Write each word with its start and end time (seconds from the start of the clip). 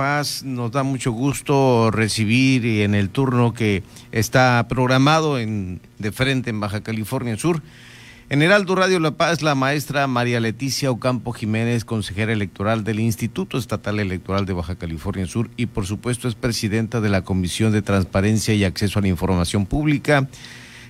Paz. 0.00 0.44
Nos 0.44 0.72
da 0.72 0.82
mucho 0.82 1.12
gusto 1.12 1.90
recibir 1.90 2.64
en 2.64 2.94
el 2.94 3.10
turno 3.10 3.52
que 3.52 3.82
está 4.12 4.66
programado 4.66 5.38
en, 5.38 5.82
de 5.98 6.10
frente 6.10 6.48
en 6.48 6.58
Baja 6.58 6.80
California 6.80 7.36
Sur. 7.36 7.60
En 8.30 8.40
Heraldo 8.40 8.76
Radio 8.76 8.98
La 8.98 9.10
Paz, 9.10 9.42
la 9.42 9.54
maestra 9.54 10.06
María 10.06 10.40
Leticia 10.40 10.90
Ocampo 10.90 11.32
Jiménez, 11.32 11.84
consejera 11.84 12.32
electoral 12.32 12.82
del 12.82 12.98
Instituto 12.98 13.58
Estatal 13.58 14.00
Electoral 14.00 14.46
de 14.46 14.54
Baja 14.54 14.76
California 14.76 15.26
Sur 15.26 15.50
y 15.58 15.66
por 15.66 15.84
supuesto 15.84 16.28
es 16.28 16.34
presidenta 16.34 17.02
de 17.02 17.10
la 17.10 17.20
Comisión 17.20 17.70
de 17.70 17.82
Transparencia 17.82 18.54
y 18.54 18.64
Acceso 18.64 19.00
a 19.00 19.02
la 19.02 19.08
Información 19.08 19.66
Pública 19.66 20.30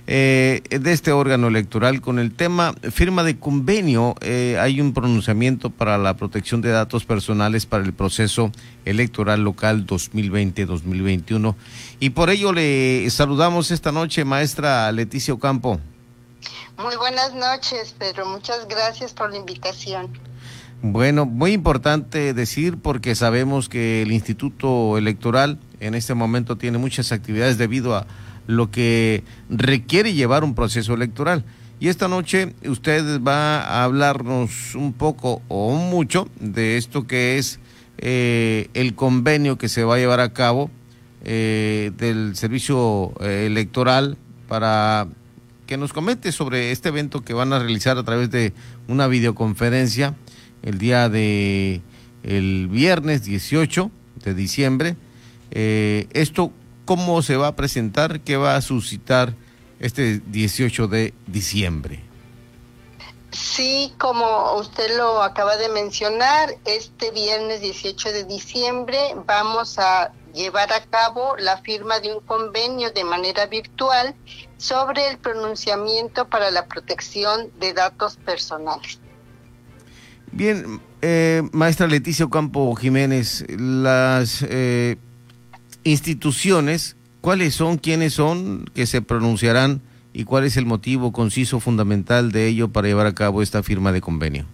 eh, 0.07 0.61
de 0.69 0.91
este 0.91 1.11
órgano 1.11 1.47
electoral 1.47 2.01
con 2.01 2.19
el 2.19 2.33
tema 2.33 2.73
firma 2.91 3.23
de 3.23 3.37
convenio. 3.37 4.15
Eh, 4.21 4.57
hay 4.59 4.81
un 4.81 4.93
pronunciamiento 4.93 5.69
para 5.69 5.97
la 5.97 6.15
protección 6.15 6.61
de 6.61 6.69
datos 6.69 7.05
personales 7.05 7.65
para 7.65 7.83
el 7.83 7.93
proceso 7.93 8.51
electoral 8.85 9.43
local 9.43 9.85
2020-2021 9.85 11.55
y 11.99 12.09
por 12.11 12.29
ello 12.29 12.51
le 12.51 13.09
saludamos 13.09 13.71
esta 13.71 13.91
noche, 13.91 14.25
maestra 14.25 14.91
Leticia 14.91 15.33
Ocampo. 15.33 15.79
Muy 16.77 16.95
buenas 16.95 17.33
noches, 17.35 17.93
Pedro. 17.97 18.25
Muchas 18.25 18.67
gracias 18.67 19.13
por 19.13 19.29
la 19.29 19.37
invitación. 19.37 20.09
Bueno, 20.81 21.27
muy 21.27 21.51
importante 21.51 22.33
decir 22.33 22.77
porque 22.81 23.13
sabemos 23.13 23.69
que 23.69 24.01
el 24.01 24.11
Instituto 24.11 24.97
Electoral 24.97 25.59
en 25.79 25.93
este 25.93 26.15
momento 26.15 26.57
tiene 26.57 26.79
muchas 26.79 27.11
actividades 27.11 27.59
debido 27.59 27.95
a 27.95 28.07
lo 28.47 28.71
que 28.71 29.23
requiere 29.49 30.13
llevar 30.13 30.43
un 30.43 30.55
proceso 30.55 30.93
electoral. 30.93 31.45
Y 31.81 31.87
esta 31.87 32.07
noche 32.07 32.53
usted 32.63 33.21
va 33.23 33.61
a 33.61 33.83
hablarnos 33.83 34.75
un 34.75 34.93
poco 34.93 35.41
o 35.47 35.75
mucho 35.75 36.27
de 36.39 36.77
esto 36.77 37.07
que 37.07 37.39
es 37.39 37.59
eh, 37.97 38.69
el 38.75 38.93
convenio 38.93 39.57
que 39.57 39.67
se 39.67 39.83
va 39.83 39.95
a 39.95 39.97
llevar 39.97 40.19
a 40.19 40.31
cabo 40.31 40.69
eh, 41.23 41.91
del 41.97 42.35
servicio 42.35 43.13
eh, 43.19 43.45
electoral 43.47 44.17
para 44.47 45.07
que 45.65 45.77
nos 45.77 45.91
comente 45.91 46.31
sobre 46.31 46.71
este 46.71 46.89
evento 46.89 47.23
que 47.23 47.33
van 47.33 47.51
a 47.51 47.57
realizar 47.57 47.97
a 47.97 48.03
través 48.03 48.29
de 48.29 48.53
una 48.87 49.07
videoconferencia 49.07 50.15
el 50.61 50.77
día 50.77 51.09
de 51.09 51.81
el 52.21 52.67
viernes 52.67 53.23
18 53.23 53.89
de 54.23 54.33
diciembre. 54.35 54.97
esto 55.49 56.51
cómo 56.91 57.21
se 57.21 57.37
va 57.37 57.47
a 57.47 57.55
presentar, 57.55 58.19
qué 58.19 58.35
va 58.35 58.57
a 58.57 58.61
suscitar 58.61 59.33
este 59.79 60.19
18 60.27 60.89
de 60.89 61.13
diciembre. 61.25 62.03
Sí, 63.31 63.93
como 63.97 64.55
usted 64.55 64.97
lo 64.97 65.23
acaba 65.23 65.55
de 65.55 65.69
mencionar, 65.69 66.49
este 66.65 67.11
viernes 67.11 67.61
18 67.61 68.11
de 68.11 68.25
diciembre 68.25 68.99
vamos 69.25 69.79
a 69.79 70.11
llevar 70.33 70.73
a 70.73 70.83
cabo 70.83 71.37
la 71.37 71.59
firma 71.59 72.01
de 72.01 72.13
un 72.13 72.19
convenio 72.25 72.91
de 72.91 73.05
manera 73.05 73.45
virtual 73.45 74.13
sobre 74.57 75.07
el 75.07 75.17
pronunciamiento 75.17 76.27
para 76.27 76.51
la 76.51 76.65
protección 76.65 77.51
de 77.57 77.71
datos 77.71 78.17
personales. 78.17 78.99
Bien, 80.33 80.81
eh, 81.01 81.41
maestra 81.53 81.87
Leticia 81.87 82.25
Ocampo 82.25 82.75
Jiménez, 82.75 83.45
las 83.49 84.45
eh, 84.45 84.97
instituciones, 85.83 86.95
¿cuáles 87.21 87.55
son, 87.55 87.77
quiénes 87.77 88.13
son 88.13 88.65
que 88.73 88.85
se 88.85 89.01
pronunciarán 89.01 89.81
y 90.13 90.25
cuál 90.25 90.43
es 90.43 90.57
el 90.57 90.65
motivo 90.65 91.11
conciso 91.11 91.59
fundamental 91.59 92.31
de 92.31 92.47
ello 92.47 92.69
para 92.69 92.87
llevar 92.87 93.07
a 93.07 93.15
cabo 93.15 93.41
esta 93.41 93.63
firma 93.63 93.91
de 93.91 94.01
convenio? 94.01 94.45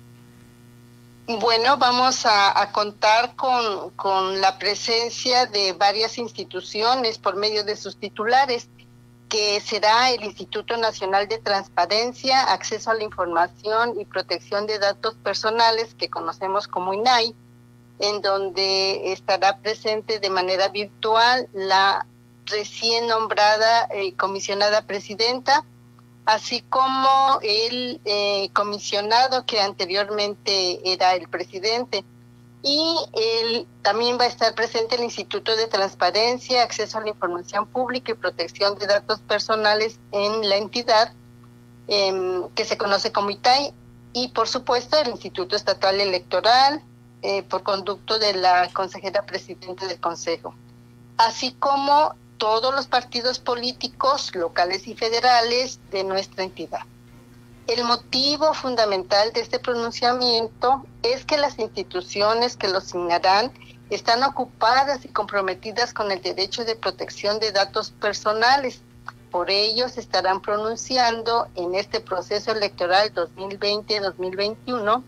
Bueno, 1.27 1.77
vamos 1.77 2.25
a, 2.25 2.71
contar 2.71 3.35
con, 3.35 3.89
con, 3.91 4.39
la 4.39 4.57
presencia 4.57 5.45
de 5.45 5.73
varias 5.73 6.17
instituciones 6.17 7.17
por 7.17 7.35
medio 7.35 7.65
de 7.65 7.75
sus 7.75 7.97
titulares, 7.97 8.69
que 9.27 9.59
será 9.59 10.11
el 10.11 10.23
Instituto 10.23 10.77
Nacional 10.77 11.27
de 11.27 11.37
Transparencia, 11.37 12.53
Acceso 12.53 12.91
a 12.91 12.93
la 12.93 13.03
Información 13.03 13.99
y 13.99 14.05
Protección 14.05 14.67
de 14.67 14.79
Datos 14.79 15.15
Personales, 15.15 15.95
que 15.95 16.09
conocemos 16.09 16.65
como 16.65 16.93
INAI, 16.93 17.35
en 17.99 18.21
donde 18.21 19.11
estará 19.11 19.57
presente 19.57 20.19
de 20.19 20.29
manera 20.29 20.69
virtual 20.69 21.47
la 21.53 22.05
recién 22.45 23.07
nombrada 23.07 23.87
eh, 23.91 24.13
comisionada 24.13 24.81
presidenta, 24.83 25.65
así 26.25 26.61
como 26.61 27.39
el 27.41 28.01
eh, 28.05 28.49
comisionado 28.53 29.45
que 29.45 29.61
anteriormente 29.61 30.91
era 30.91 31.15
el 31.15 31.27
presidente. 31.27 32.03
Y 32.63 32.97
el, 33.13 33.67
también 33.81 34.17
va 34.19 34.23
a 34.23 34.27
estar 34.27 34.53
presente 34.55 34.95
el 34.95 35.03
Instituto 35.03 35.55
de 35.55 35.67
Transparencia, 35.67 36.63
Acceso 36.63 36.97
a 36.97 37.01
la 37.01 37.09
Información 37.09 37.67
Pública 37.67 38.11
y 38.11 38.15
Protección 38.15 38.77
de 38.77 38.87
Datos 38.87 39.19
Personales 39.19 39.99
en 40.11 40.49
la 40.49 40.57
entidad, 40.57 41.13
em, 41.87 42.49
que 42.55 42.65
se 42.65 42.77
conoce 42.77 43.11
como 43.11 43.29
ITAI, 43.29 43.73
y 44.11 44.29
por 44.29 44.47
supuesto 44.47 44.97
el 44.97 45.09
Instituto 45.09 45.55
Estatal 45.55 46.01
Electoral, 46.01 46.81
eh, 47.21 47.43
por 47.43 47.63
conducto 47.63 48.19
de 48.19 48.33
la 48.33 48.69
consejera 48.73 49.23
presidenta 49.25 49.87
del 49.87 49.99
Consejo, 49.99 50.53
así 51.17 51.53
como 51.53 52.15
todos 52.37 52.75
los 52.75 52.87
partidos 52.87 53.39
políticos 53.39 54.35
locales 54.35 54.87
y 54.87 54.95
federales 54.95 55.79
de 55.91 56.03
nuestra 56.03 56.43
entidad. 56.43 56.81
El 57.67 57.83
motivo 57.83 58.53
fundamental 58.53 59.33
de 59.33 59.41
este 59.41 59.59
pronunciamiento 59.59 60.85
es 61.03 61.25
que 61.25 61.37
las 61.37 61.59
instituciones 61.59 62.55
que 62.55 62.69
lo 62.69 62.79
signarán 62.79 63.51
están 63.89 64.23
ocupadas 64.23 65.03
y 65.03 65.09
comprometidas 65.09 65.93
con 65.93 66.11
el 66.11 66.21
derecho 66.21 66.63
de 66.65 66.75
protección 66.75 67.39
de 67.39 67.51
datos 67.51 67.91
personales. 67.91 68.81
Por 69.31 69.49
ello, 69.49 69.89
se 69.89 69.99
estarán 69.99 70.41
pronunciando 70.41 71.47
en 71.55 71.75
este 71.75 71.99
proceso 71.99 72.51
electoral 72.51 73.13
2020-2021 73.13 75.03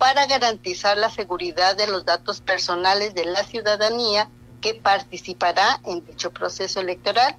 para 0.00 0.24
garantizar 0.24 0.96
la 0.96 1.10
seguridad 1.10 1.76
de 1.76 1.86
los 1.86 2.06
datos 2.06 2.40
personales 2.40 3.14
de 3.14 3.26
la 3.26 3.44
ciudadanía 3.44 4.30
que 4.62 4.72
participará 4.72 5.78
en 5.84 6.02
dicho 6.06 6.30
proceso 6.30 6.80
electoral, 6.80 7.36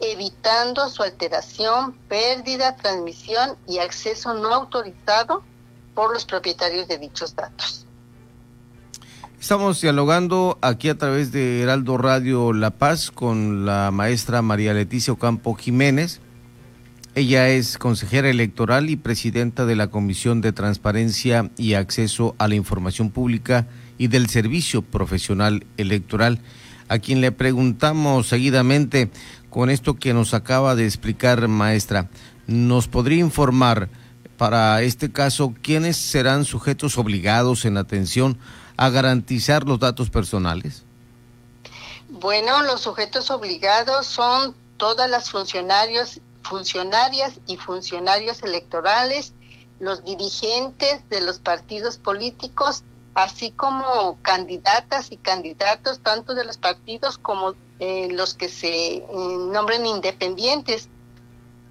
evitando 0.00 0.88
su 0.88 1.04
alteración, 1.04 1.92
pérdida, 2.08 2.74
transmisión 2.74 3.56
y 3.68 3.78
acceso 3.78 4.34
no 4.34 4.52
autorizado 4.52 5.44
por 5.94 6.12
los 6.12 6.24
propietarios 6.24 6.88
de 6.88 6.98
dichos 6.98 7.36
datos. 7.36 7.86
Estamos 9.40 9.80
dialogando 9.80 10.58
aquí 10.62 10.88
a 10.88 10.98
través 10.98 11.30
de 11.30 11.62
Heraldo 11.62 11.96
Radio 11.96 12.52
La 12.52 12.70
Paz 12.70 13.12
con 13.12 13.64
la 13.64 13.92
maestra 13.92 14.42
María 14.42 14.74
Leticia 14.74 15.12
Ocampo 15.12 15.54
Jiménez 15.54 16.20
ella 17.16 17.48
es 17.48 17.76
consejera 17.76 18.30
electoral 18.30 18.88
y 18.88 18.96
presidenta 18.96 19.66
de 19.66 19.74
la 19.74 19.88
Comisión 19.88 20.40
de 20.40 20.52
Transparencia 20.52 21.50
y 21.56 21.74
Acceso 21.74 22.36
a 22.38 22.46
la 22.46 22.54
Información 22.54 23.10
Pública 23.10 23.66
y 23.98 24.06
del 24.06 24.28
Servicio 24.28 24.82
Profesional 24.82 25.66
Electoral, 25.76 26.40
a 26.88 27.00
quien 27.00 27.20
le 27.20 27.32
preguntamos 27.32 28.28
seguidamente 28.28 29.10
con 29.50 29.70
esto 29.70 29.96
que 29.96 30.14
nos 30.14 30.34
acaba 30.34 30.76
de 30.76 30.86
explicar, 30.86 31.48
maestra. 31.48 32.08
¿Nos 32.46 32.86
podría 32.86 33.18
informar 33.18 33.88
para 34.36 34.80
este 34.82 35.10
caso 35.10 35.52
quiénes 35.62 35.96
serán 35.96 36.44
sujetos 36.44 36.96
obligados 36.96 37.64
en 37.64 37.76
atención 37.76 38.38
a 38.76 38.88
garantizar 38.88 39.64
los 39.64 39.80
datos 39.80 40.10
personales? 40.10 40.84
Bueno, 42.08 42.62
los 42.62 42.82
sujetos 42.82 43.30
obligados 43.32 44.06
son 44.06 44.54
todas 44.76 45.10
las 45.10 45.30
funcionarios 45.30 46.20
funcionarias 46.50 47.38
y 47.46 47.56
funcionarios 47.58 48.42
electorales, 48.42 49.34
los 49.78 50.04
dirigentes 50.04 51.08
de 51.08 51.20
los 51.20 51.38
partidos 51.38 51.96
políticos, 51.96 52.82
así 53.14 53.52
como 53.52 54.18
candidatas 54.22 55.12
y 55.12 55.16
candidatos, 55.16 56.00
tanto 56.00 56.34
de 56.34 56.44
los 56.44 56.58
partidos 56.58 57.18
como 57.18 57.54
eh, 57.78 58.08
los 58.10 58.34
que 58.34 58.48
se 58.48 58.96
eh, 58.96 59.06
nombren 59.12 59.86
independientes, 59.86 60.88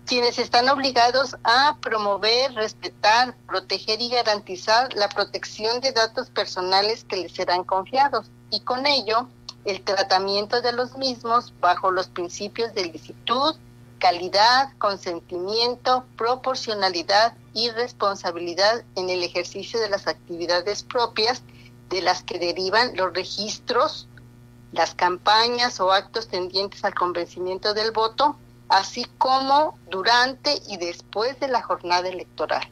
quienes 0.06 0.40
están 0.40 0.70
obligados 0.70 1.36
a 1.44 1.78
promover, 1.82 2.54
respetar, 2.54 3.36
proteger 3.48 4.02
y 4.02 4.10
garantizar 4.10 4.94
la 4.96 5.10
protección 5.10 5.82
de 5.82 5.92
datos 5.92 6.30
personales 6.30 7.04
que 7.04 7.18
les 7.18 7.34
serán 7.34 7.66
confiados. 7.66 8.32
Y 8.50 8.62
con 8.62 8.86
ello 8.86 9.28
el 9.66 9.84
tratamiento 9.84 10.62
de 10.62 10.72
los 10.72 10.98
mismos 10.98 11.54
bajo 11.60 11.92
los 11.92 12.08
principios 12.08 12.74
de 12.74 12.86
licitud, 12.86 13.56
calidad, 14.00 14.70
consentimiento, 14.78 16.06
proporcionalidad 16.18 17.36
y 17.54 17.70
responsabilidad 17.70 18.84
en 18.96 19.10
el 19.10 19.24
ejercicio 19.24 19.80
de 19.80 19.90
las 19.90 20.08
actividades 20.08 20.84
propias 20.84 21.44
de 21.90 22.02
las 22.02 22.24
que 22.24 22.40
derivan 22.40 22.96
los 22.96 23.14
registros, 23.14 24.08
las 24.72 24.96
campañas 24.96 25.80
o 25.80 25.92
actos 25.92 26.28
tendientes 26.28 26.84
al 26.84 26.94
convencimiento 26.94 27.74
del 27.74 27.92
voto, 27.92 28.38
así 28.70 29.06
como 29.18 29.78
durante 29.92 30.60
y 30.70 30.78
después 30.78 31.40
de 31.40 31.48
la 31.48 31.62
jornada 31.62 32.08
electoral. 32.08 32.68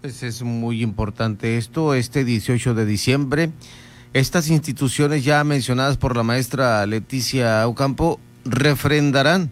Pues 0.00 0.22
es 0.22 0.42
muy 0.42 0.82
importante 0.82 1.56
esto, 1.58 1.94
este 1.94 2.24
18 2.24 2.74
de 2.74 2.84
diciembre 2.84 3.52
estas 4.12 4.50
instituciones 4.50 5.24
ya 5.24 5.42
mencionadas 5.42 5.96
por 5.96 6.16
la 6.16 6.22
maestra 6.22 6.84
Leticia 6.84 7.66
Ocampo 7.66 8.20
refrendarán 8.44 9.50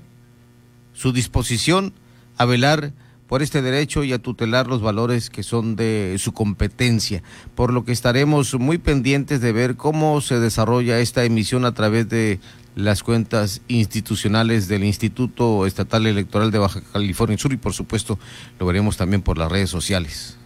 su 0.93 1.13
disposición 1.13 1.93
a 2.37 2.45
velar 2.45 2.93
por 3.31 3.43
este 3.43 3.63
derecho 3.63 4.03
y 4.03 4.13
a 4.13 4.19
tutelar 4.19 4.67
los 4.67 4.83
valores 4.83 5.31
que 5.31 5.45
son 5.45 5.77
de 5.77 6.17
su 6.19 6.33
competencia, 6.33 7.23
por 7.55 7.73
lo 7.73 7.85
que 7.85 7.93
estaremos 7.93 8.55
muy 8.55 8.79
pendientes 8.79 9.41
de 9.41 9.53
ver 9.53 9.77
cómo 9.77 10.21
se 10.21 10.41
desarrolla 10.41 10.99
esta 10.99 11.23
emisión 11.23 11.65
a 11.65 11.73
través 11.73 12.09
de 12.09 12.41
las 12.75 13.03
cuentas 13.05 13.63
institucionales 13.69 14.67
del 14.67 14.83
Instituto 14.83 15.65
Estatal 15.65 16.07
Electoral 16.07 16.51
de 16.51 16.59
Baja 16.59 16.81
California 16.93 17.39
Sur 17.39 17.53
y 17.53 17.57
por 17.57 17.73
supuesto 17.73 18.19
lo 18.59 18.67
veremos 18.67 18.97
también 18.97 19.23
por 19.23 19.39
las 19.39 19.51
redes 19.51 19.71
sociales. 19.71 20.37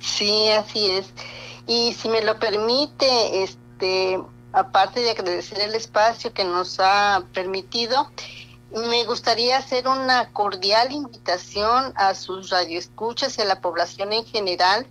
Sí, 0.00 0.48
así 0.58 0.90
es. 0.90 1.12
Y 1.66 1.94
si 1.94 2.08
me 2.08 2.22
lo 2.24 2.38
permite, 2.38 3.42
este, 3.42 4.18
aparte 4.54 5.00
de 5.00 5.10
agradecer 5.10 5.60
el 5.60 5.74
espacio 5.74 6.32
que 6.32 6.44
nos 6.44 6.78
ha 6.78 7.24
permitido, 7.34 8.08
me 8.70 9.04
gustaría 9.04 9.58
hacer 9.58 9.88
una 9.88 10.32
cordial 10.32 10.92
invitación 10.92 11.92
a 11.96 12.14
sus 12.14 12.50
radioescuchas 12.50 13.36
y 13.36 13.42
a 13.42 13.46
la 13.46 13.60
población 13.60 14.12
en 14.12 14.24
general 14.24 14.86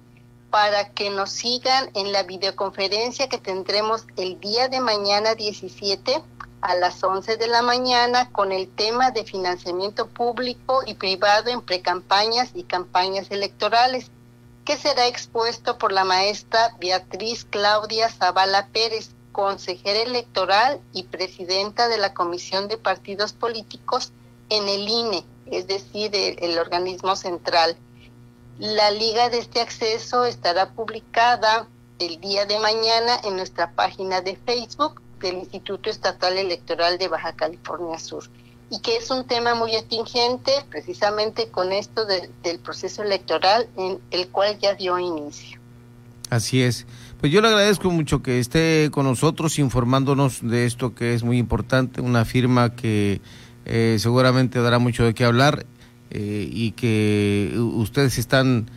para 0.50 0.89
que 0.89 1.10
nos 1.10 1.31
sigan 1.31 1.89
en 1.94 2.12
la 2.12 2.24
videoconferencia 2.24 3.27
que 3.30 3.39
tendremos 3.39 4.06
el 4.18 4.39
día 4.39 4.68
de 4.68 4.81
mañana 4.81 5.33
17 5.33 6.21
a 6.62 6.75
las 6.75 7.04
11 7.04 7.38
de 7.38 7.48
la 7.48 7.62
mañana 7.62 8.30
con 8.31 8.51
el 8.51 8.69
tema 8.69 9.12
de 9.12 9.24
financiamiento 9.24 10.07
público 10.07 10.81
y 10.86 10.94
privado 10.94 11.50
en 11.50 11.62
precampañas 11.62 12.51
y 12.54 12.63
campañas 12.63 13.31
electorales, 13.31 14.12
que 14.63 14.77
será 14.77 15.07
expuesto 15.07 15.77
por 15.77 15.92
la 15.92 16.04
maestra 16.04 16.75
Beatriz 16.80 17.45
Claudia 17.50 18.10
Zavala 18.10 18.68
Pérez, 18.68 19.10
consejera 19.33 20.00
electoral 20.03 20.80
y 20.94 21.03
presidenta 21.03 21.89
de 21.89 21.97
la 21.97 22.13
Comisión 22.13 22.69
de 22.69 22.77
Partidos 22.77 23.33
Políticos 23.33 24.13
en 24.50 24.69
el 24.69 24.88
INE, 24.88 25.25
es 25.47 25.68
decir, 25.68 26.12
el, 26.13 26.57
organismo 26.57 27.18
central. 27.18 27.75
La 28.59 28.91
liga 28.91 29.30
de 29.30 29.39
este 29.39 29.59
acceso 29.59 30.24
estará 30.24 30.69
publicada 30.69 31.68
el 32.00 32.21
día 32.21 32.45
de 32.45 32.59
mañana 32.59 33.19
en 33.24 33.35
nuestra 33.35 33.71
página 33.71 34.21
de 34.21 34.38
Facebook 34.38 35.01
del 35.19 35.38
Instituto 35.38 35.89
Estatal 35.89 36.38
Electoral 36.38 36.97
de 36.97 37.07
Baja 37.07 37.33
California 37.33 37.97
Sur 38.00 38.29
y 38.69 38.79
que 38.79 38.97
es 38.97 39.09
un 39.09 39.25
tema 39.25 39.56
muy 39.56 39.75
atingente 39.75 40.51
precisamente 40.69 41.50
con 41.50 41.71
esto 41.71 42.06
del 42.06 42.59
proceso 42.59 43.03
electoral 43.03 43.68
en 43.77 44.00
el 44.12 44.27
cual 44.29 44.57
ya 44.59 44.74
dio 44.74 44.97
inicio. 44.97 45.59
Así 46.29 46.63
es. 46.63 46.88
Pues 47.24 47.31
yo 47.31 47.40
le 47.40 47.48
agradezco 47.48 47.90
mucho 47.90 48.22
que 48.22 48.40
esté 48.40 48.90
con 48.92 49.06
nosotros 49.06 49.58
informándonos 49.58 50.42
de 50.42 50.66
esto 50.66 50.94
que 50.94 51.14
es 51.14 51.24
muy 51.24 51.38
importante, 51.38 52.02
una 52.02 52.25
firma 52.25 52.75
que 52.75 53.22
eh, 53.64 53.96
seguramente 53.98 54.60
dará 54.60 54.78
mucho 54.78 55.06
de 55.06 55.14
qué 55.14 55.24
hablar 55.24 55.66
eh, 56.12 56.50
y 56.52 56.72
que 56.72 57.54
ustedes 57.56 58.18
están 58.18 58.70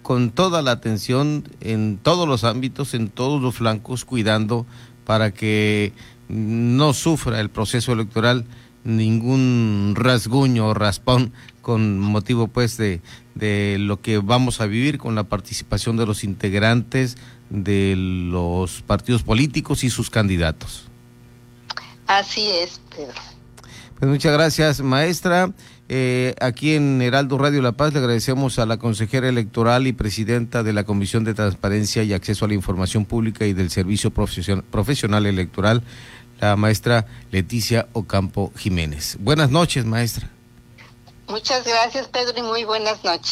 con 0.00 0.30
toda 0.30 0.62
la 0.62 0.70
atención 0.70 1.44
en 1.60 1.98
todos 1.98 2.26
los 2.26 2.44
ámbitos, 2.44 2.94
en 2.94 3.10
todos 3.10 3.42
los 3.42 3.56
flancos, 3.56 4.06
cuidando 4.06 4.64
para 5.04 5.30
que 5.34 5.92
no 6.30 6.94
sufra 6.94 7.40
el 7.40 7.50
proceso 7.50 7.92
electoral 7.92 8.46
ningún 8.84 9.94
rasguño 9.96 10.68
o 10.68 10.74
raspón 10.74 11.32
con 11.60 11.98
motivo 12.00 12.48
pues 12.48 12.76
de, 12.76 13.00
de 13.34 13.76
lo 13.78 14.00
que 14.00 14.18
vamos 14.18 14.60
a 14.60 14.66
vivir 14.66 14.98
con 14.98 15.14
la 15.14 15.24
participación 15.24 15.96
de 15.96 16.06
los 16.06 16.24
integrantes 16.24 17.16
de 17.50 17.94
los 17.96 18.82
partidos 18.82 19.22
políticos 19.22 19.84
y 19.84 19.90
sus 19.90 20.10
candidatos. 20.10 20.88
Así 22.06 22.50
es, 22.50 22.80
Pedro. 22.90 23.14
Pues 23.98 24.10
muchas 24.10 24.32
gracias, 24.32 24.80
maestra. 24.80 25.52
Eh, 25.88 26.34
aquí 26.40 26.74
en 26.74 27.02
Heraldo 27.02 27.36
Radio 27.38 27.60
La 27.60 27.72
Paz 27.72 27.92
le 27.92 27.98
agradecemos 27.98 28.58
a 28.58 28.66
la 28.66 28.78
consejera 28.78 29.28
electoral 29.28 29.86
y 29.86 29.92
presidenta 29.92 30.62
de 30.62 30.72
la 30.72 30.84
Comisión 30.84 31.22
de 31.22 31.34
Transparencia 31.34 32.02
y 32.02 32.12
Acceso 32.12 32.46
a 32.46 32.48
la 32.48 32.54
Información 32.54 33.04
Pública 33.04 33.46
y 33.46 33.52
del 33.52 33.70
Servicio 33.70 34.10
Profesional 34.10 35.26
Electoral, 35.26 35.82
la 36.42 36.56
maestra 36.56 37.06
Leticia 37.30 37.86
Ocampo 37.92 38.52
Jiménez. 38.56 39.16
Buenas 39.20 39.50
noches, 39.50 39.84
maestra. 39.84 40.28
Muchas 41.28 41.64
gracias, 41.64 42.08
Pedro, 42.08 42.36
y 42.36 42.42
muy 42.42 42.64
buenas 42.64 43.04
noches. 43.04 43.30